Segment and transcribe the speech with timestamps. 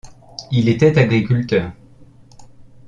[0.51, 1.69] Il était agriculteur.